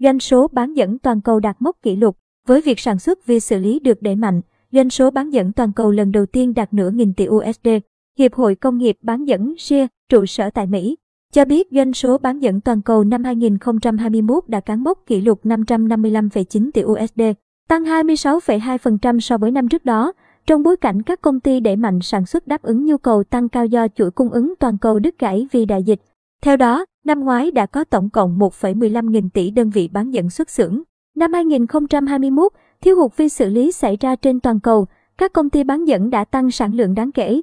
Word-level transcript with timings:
doanh 0.00 0.20
số 0.20 0.48
bán 0.52 0.74
dẫn 0.74 0.98
toàn 0.98 1.20
cầu 1.20 1.40
đạt 1.40 1.56
mốc 1.60 1.76
kỷ 1.82 1.96
lục. 1.96 2.16
Với 2.46 2.60
việc 2.60 2.80
sản 2.80 2.98
xuất 2.98 3.26
vi 3.26 3.40
xử 3.40 3.58
lý 3.58 3.78
được 3.78 4.02
đẩy 4.02 4.16
mạnh, 4.16 4.40
doanh 4.72 4.90
số 4.90 5.10
bán 5.10 5.30
dẫn 5.30 5.52
toàn 5.52 5.72
cầu 5.72 5.90
lần 5.90 6.12
đầu 6.12 6.26
tiên 6.26 6.54
đạt 6.54 6.74
nửa 6.74 6.90
nghìn 6.90 7.14
tỷ 7.14 7.28
USD. 7.28 7.68
Hiệp 8.18 8.34
hội 8.34 8.54
Công 8.54 8.78
nghiệp 8.78 8.96
bán 9.02 9.24
dẫn 9.24 9.54
SEA, 9.58 9.86
trụ 10.08 10.26
sở 10.26 10.50
tại 10.50 10.66
Mỹ, 10.66 10.96
cho 11.32 11.44
biết 11.44 11.68
doanh 11.70 11.92
số 11.92 12.18
bán 12.18 12.38
dẫn 12.38 12.60
toàn 12.60 12.82
cầu 12.82 13.04
năm 13.04 13.24
2021 13.24 14.48
đã 14.48 14.60
cán 14.60 14.84
mốc 14.84 14.98
kỷ 15.06 15.20
lục 15.20 15.44
555,9 15.44 16.70
tỷ 16.74 16.82
USD, 16.84 17.22
tăng 17.68 17.84
26,2% 17.84 19.20
so 19.20 19.38
với 19.38 19.50
năm 19.50 19.68
trước 19.68 19.84
đó, 19.84 20.12
trong 20.46 20.62
bối 20.62 20.76
cảnh 20.76 21.02
các 21.02 21.20
công 21.20 21.40
ty 21.40 21.60
đẩy 21.60 21.76
mạnh 21.76 21.98
sản 22.02 22.26
xuất 22.26 22.46
đáp 22.46 22.62
ứng 22.62 22.84
nhu 22.84 22.98
cầu 22.98 23.24
tăng 23.24 23.48
cao 23.48 23.66
do 23.66 23.88
chuỗi 23.88 24.10
cung 24.10 24.30
ứng 24.30 24.54
toàn 24.58 24.78
cầu 24.78 24.98
đứt 24.98 25.18
gãy 25.18 25.46
vì 25.52 25.64
đại 25.64 25.82
dịch. 25.82 26.00
Theo 26.42 26.56
đó, 26.56 26.84
năm 27.10 27.24
ngoái 27.24 27.50
đã 27.50 27.66
có 27.66 27.84
tổng 27.84 28.10
cộng 28.10 28.38
1,15 28.38 29.10
nghìn 29.10 29.30
tỷ 29.30 29.50
đơn 29.50 29.70
vị 29.70 29.88
bán 29.88 30.10
dẫn 30.10 30.30
xuất 30.30 30.50
xưởng. 30.50 30.82
Năm 31.16 31.32
2021, 31.32 32.52
thiếu 32.80 32.96
hụt 32.96 33.16
vi 33.16 33.28
xử 33.28 33.48
lý 33.48 33.72
xảy 33.72 33.96
ra 34.00 34.16
trên 34.16 34.40
toàn 34.40 34.60
cầu, 34.60 34.86
các 35.18 35.32
công 35.32 35.50
ty 35.50 35.64
bán 35.64 35.84
dẫn 35.84 36.10
đã 36.10 36.24
tăng 36.24 36.50
sản 36.50 36.74
lượng 36.74 36.94
đáng 36.94 37.12
kể, 37.12 37.40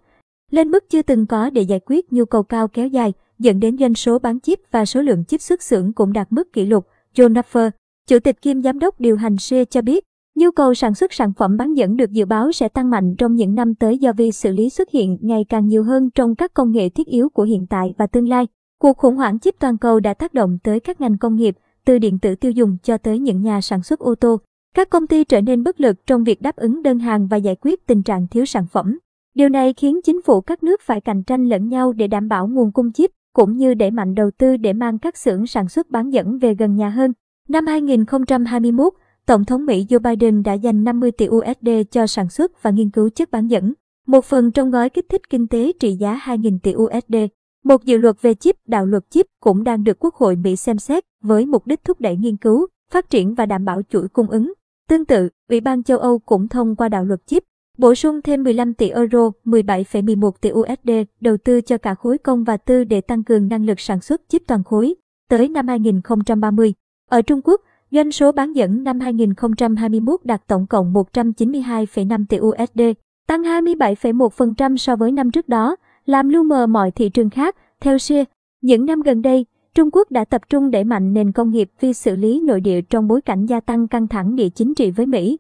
lên 0.52 0.72
mức 0.72 0.90
chưa 0.90 1.02
từng 1.02 1.26
có 1.26 1.50
để 1.50 1.62
giải 1.62 1.80
quyết 1.86 2.14
nhu 2.14 2.26
cầu 2.26 2.44
cao 2.44 2.68
kéo 2.68 2.88
dài, 2.88 3.14
dẫn 3.40 3.60
đến 3.60 3.78
doanh 3.78 3.94
số 3.94 4.20
bán 4.20 4.40
chip 4.40 4.60
và 4.72 4.86
số 4.86 5.02
lượng 5.02 5.26
chip 5.26 5.42
xuất 5.42 5.62
xưởng 5.62 5.94
cũng 5.94 6.14
đạt 6.14 6.28
mức 6.30 6.54
kỷ 6.54 6.66
lục. 6.66 6.88
John 7.16 7.34
Naffer, 7.34 7.70
Chủ 8.08 8.20
tịch 8.20 8.42
kiêm 8.42 8.62
giám 8.62 8.80
đốc 8.80 9.00
điều 9.00 9.18
hành 9.18 9.38
SEA 9.38 9.66
cho 9.66 9.82
biết, 9.82 10.04
nhu 10.36 10.52
cầu 10.52 10.74
sản 10.74 10.96
xuất 10.96 11.14
sản 11.14 11.34
phẩm 11.38 11.58
bán 11.58 11.74
dẫn 11.74 11.98
được 11.98 12.12
dự 12.12 12.26
báo 12.26 12.52
sẽ 12.52 12.70
tăng 12.70 12.90
mạnh 12.90 13.16
trong 13.18 13.36
những 13.36 13.56
năm 13.56 13.76
tới 13.76 13.98
do 13.98 14.14
vi 14.14 14.32
xử 14.32 14.52
lý 14.52 14.70
xuất 14.70 14.90
hiện 14.90 15.18
ngày 15.22 15.46
càng 15.50 15.68
nhiều 15.68 15.84
hơn 15.84 16.10
trong 16.16 16.36
các 16.36 16.54
công 16.54 16.72
nghệ 16.72 16.90
thiết 16.90 17.08
yếu 17.08 17.30
của 17.30 17.44
hiện 17.44 17.66
tại 17.70 17.94
và 17.98 18.08
tương 18.08 18.30
lai. 18.30 18.48
Cuộc 18.88 18.98
khủng 18.98 19.16
hoảng 19.16 19.40
chip 19.40 19.56
toàn 19.60 19.78
cầu 19.78 20.00
đã 20.00 20.14
tác 20.14 20.34
động 20.34 20.58
tới 20.64 20.80
các 20.80 21.02
ngành 21.02 21.18
công 21.18 21.36
nghiệp, 21.36 21.58
từ 21.86 22.00
điện 22.00 22.20
tử 22.20 22.36
tiêu 22.36 22.52
dùng 22.52 22.78
cho 22.84 22.98
tới 22.98 23.20
những 23.20 23.42
nhà 23.42 23.62
sản 23.62 23.84
xuất 23.84 24.00
ô 24.00 24.16
tô. 24.16 24.40
Các 24.76 24.90
công 24.90 25.08
ty 25.08 25.24
trở 25.24 25.42
nên 25.42 25.64
bất 25.64 25.82
lực 25.82 26.06
trong 26.06 26.24
việc 26.24 26.42
đáp 26.42 26.56
ứng 26.56 26.84
đơn 26.84 27.00
hàng 27.00 27.28
và 27.28 27.38
giải 27.38 27.56
quyết 27.62 27.88
tình 27.88 28.04
trạng 28.04 28.28
thiếu 28.28 28.46
sản 28.46 28.66
phẩm. 28.72 29.00
Điều 29.36 29.50
này 29.50 29.74
khiến 29.74 30.00
chính 30.04 30.22
phủ 30.22 30.42
các 30.42 30.64
nước 30.64 30.82
phải 30.82 31.02
cạnh 31.02 31.24
tranh 31.24 31.50
lẫn 31.50 31.70
nhau 31.70 31.94
để 31.94 32.08
đảm 32.08 32.28
bảo 32.28 32.48
nguồn 32.48 32.72
cung 32.72 32.92
chip, 32.92 33.12
cũng 33.34 33.58
như 33.58 33.74
đẩy 33.74 33.92
mạnh 33.92 34.16
đầu 34.16 34.32
tư 34.38 34.58
để 34.58 34.74
mang 34.74 35.00
các 35.00 35.18
xưởng 35.18 35.48
sản 35.48 35.70
xuất 35.70 35.90
bán 35.90 36.14
dẫn 36.14 36.38
về 36.38 36.56
gần 36.56 36.76
nhà 36.76 36.90
hơn. 36.90 37.14
Năm 37.50 37.68
2021, 37.68 38.94
Tổng 39.26 39.46
thống 39.46 39.66
Mỹ 39.66 39.86
Joe 39.90 40.00
Biden 40.00 40.44
đã 40.44 40.54
dành 40.54 40.84
50 40.84 41.12
tỷ 41.12 41.28
USD 41.28 41.70
cho 41.92 42.08
sản 42.08 42.30
xuất 42.30 42.64
và 42.64 42.70
nghiên 42.70 42.90
cứu 42.90 43.10
chất 43.10 43.32
bán 43.32 43.48
dẫn, 43.48 43.74
một 44.08 44.26
phần 44.26 44.52
trong 44.52 44.72
gói 44.72 44.90
kích 44.90 45.06
thích 45.10 45.22
kinh 45.30 45.48
tế 45.48 45.72
trị 45.80 45.94
giá 45.94 46.22
2.000 46.24 46.60
tỷ 46.64 46.74
USD. 46.76 47.16
Một 47.64 47.86
dự 47.86 47.98
luật 47.98 48.22
về 48.22 48.34
chip, 48.34 48.56
đạo 48.68 48.86
luật 48.86 49.04
chip 49.10 49.26
cũng 49.40 49.64
đang 49.64 49.84
được 49.84 49.98
Quốc 50.00 50.16
hội 50.16 50.36
Mỹ 50.36 50.56
xem 50.56 50.78
xét 50.78 51.04
với 51.24 51.46
mục 51.46 51.68
đích 51.68 51.84
thúc 51.84 52.02
đẩy 52.02 52.16
nghiên 52.16 52.38
cứu, 52.38 52.68
phát 52.92 53.10
triển 53.10 53.36
và 53.36 53.46
đảm 53.46 53.66
bảo 53.66 53.82
chuỗi 53.90 54.08
cung 54.08 54.30
ứng. 54.30 54.54
Tương 54.90 55.06
tự, 55.06 55.30
Ủy 55.50 55.62
ban 55.62 55.84
châu 55.84 55.98
Âu 55.98 56.20
cũng 56.20 56.48
thông 56.48 56.76
qua 56.76 56.90
đạo 56.90 57.06
luật 57.06 57.28
chip, 57.28 57.44
bổ 57.78 57.96
sung 57.96 58.22
thêm 58.22 58.44
15 58.44 58.74
tỷ 58.74 58.90
euro, 58.90 59.32
17,11 59.46 60.32
tỷ 60.42 60.52
USD 60.52 60.92
đầu 61.22 61.38
tư 61.38 61.62
cho 61.62 61.78
cả 61.78 61.96
khối 61.96 62.18
công 62.18 62.44
và 62.44 62.58
tư 62.58 62.84
để 62.84 63.02
tăng 63.02 63.24
cường 63.24 63.48
năng 63.48 63.66
lực 63.66 63.80
sản 63.80 64.02
xuất 64.02 64.22
chip 64.28 64.42
toàn 64.48 64.64
khối 64.64 64.96
tới 65.30 65.50
năm 65.50 65.68
2030. 65.68 66.74
Ở 67.10 67.22
Trung 67.22 67.42
Quốc, 67.44 67.62
doanh 67.92 68.12
số 68.12 68.32
bán 68.32 68.54
dẫn 68.54 68.84
năm 68.84 69.00
2021 69.00 70.26
đạt 70.26 70.48
tổng 70.48 70.68
cộng 70.68 70.94
192,5 70.94 72.26
tỷ 72.30 72.38
USD, 72.40 72.82
tăng 73.28 73.42
27,1% 73.42 74.78
so 74.78 74.96
với 74.96 75.12
năm 75.12 75.32
trước 75.32 75.50
đó, 75.50 75.76
làm 76.08 76.30
lu 76.30 76.44
mờ 76.44 76.68
mọi 76.68 76.92
thị 76.92 77.10
trường 77.10 77.30
khác. 77.30 77.56
Theo 77.82 77.98
Xie, 77.98 78.24
những 78.62 78.86
năm 78.86 79.02
gần 79.02 79.22
đây, 79.22 79.46
Trung 79.76 79.90
Quốc 79.92 80.12
đã 80.12 80.26
tập 80.26 80.42
trung 80.50 80.72
đẩy 80.72 80.84
mạnh 80.84 81.14
nền 81.14 81.32
công 81.32 81.52
nghiệp 81.52 81.70
phi 81.80 81.94
xử 81.94 82.16
lý 82.16 82.42
nội 82.42 82.62
địa 82.62 82.82
trong 82.82 83.08
bối 83.08 83.22
cảnh 83.22 83.46
gia 83.46 83.60
tăng 83.60 83.88
căng 83.88 84.08
thẳng 84.08 84.36
địa 84.36 84.50
chính 84.50 84.76
trị 84.76 84.92
với 84.92 85.06
Mỹ. 85.06 85.38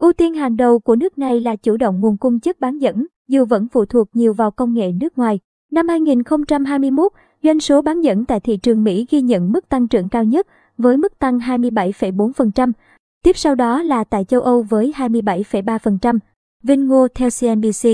Ưu 0.00 0.12
tiên 0.12 0.34
hàng 0.34 0.56
đầu 0.56 0.78
của 0.78 0.96
nước 0.96 1.18
này 1.18 1.40
là 1.40 1.56
chủ 1.56 1.76
động 1.76 2.00
nguồn 2.00 2.16
cung 2.16 2.40
chất 2.40 2.60
bán 2.60 2.78
dẫn, 2.78 3.06
dù 3.28 3.44
vẫn 3.44 3.68
phụ 3.68 3.84
thuộc 3.84 4.08
nhiều 4.12 4.34
vào 4.34 4.50
công 4.50 4.74
nghệ 4.74 4.92
nước 4.92 5.18
ngoài. 5.18 5.38
Năm 5.72 5.88
2021, 5.88 7.12
doanh 7.42 7.60
số 7.60 7.82
bán 7.82 8.00
dẫn 8.00 8.24
tại 8.24 8.40
thị 8.40 8.56
trường 8.56 8.84
Mỹ 8.84 9.06
ghi 9.10 9.20
nhận 9.20 9.52
mức 9.52 9.68
tăng 9.68 9.88
trưởng 9.88 10.08
cao 10.08 10.24
nhất 10.24 10.46
với 10.78 10.96
mức 10.96 11.18
tăng 11.18 11.38
27,4%. 11.38 12.72
Tiếp 13.24 13.36
sau 13.36 13.54
đó 13.54 13.82
là 13.82 14.04
tại 14.04 14.24
châu 14.24 14.40
Âu 14.40 14.62
với 14.62 14.92
27,3%. 14.96 16.18
Vinh 16.62 16.86
Ngô 16.86 17.06
theo 17.14 17.28
CNBC 17.40 17.88